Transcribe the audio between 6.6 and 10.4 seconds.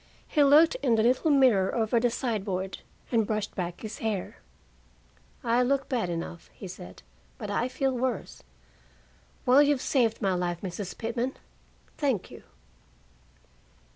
said, "but I feel worse. Well, you've saved my